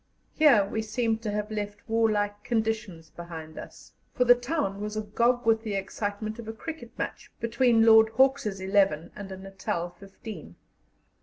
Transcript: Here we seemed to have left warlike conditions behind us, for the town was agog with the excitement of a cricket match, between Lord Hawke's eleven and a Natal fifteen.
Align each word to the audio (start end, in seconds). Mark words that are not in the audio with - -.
Here 0.33 0.65
we 0.65 0.81
seemed 0.81 1.21
to 1.21 1.29
have 1.29 1.51
left 1.51 1.87
warlike 1.87 2.43
conditions 2.43 3.11
behind 3.11 3.59
us, 3.59 3.93
for 4.15 4.25
the 4.25 4.33
town 4.33 4.81
was 4.81 4.97
agog 4.97 5.45
with 5.45 5.61
the 5.61 5.75
excitement 5.75 6.39
of 6.39 6.47
a 6.47 6.53
cricket 6.53 6.97
match, 6.97 7.31
between 7.39 7.85
Lord 7.85 8.09
Hawke's 8.09 8.47
eleven 8.47 9.11
and 9.15 9.31
a 9.31 9.37
Natal 9.37 9.91
fifteen. 9.99 10.55